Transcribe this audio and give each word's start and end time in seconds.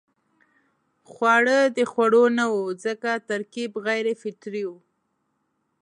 خواړه 1.11 1.59
د 1.77 1.79
خوړو 1.91 2.23
نه 2.37 2.45
وو 2.53 2.65
ځکه 2.85 3.11
ترکیب 3.29 3.71
غیر 3.85 4.07
فطري 4.21 4.63
وو. 4.69 4.77